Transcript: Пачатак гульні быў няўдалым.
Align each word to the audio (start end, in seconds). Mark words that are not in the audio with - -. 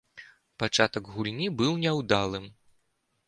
Пачатак 0.61 1.11
гульні 1.17 1.47
быў 1.59 1.71
няўдалым. 1.83 2.45